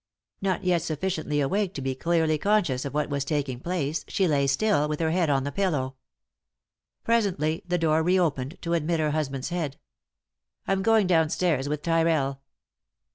[0.41, 4.47] Not yet sufficiently awake to be clearly conscious of what was taking place, she lay
[4.47, 5.93] still, with her head on the pillow.
[7.03, 9.77] Presently the door reopened, to admit her husband's head.
[10.67, 12.41] "I'm going downstairs with Tyrrell."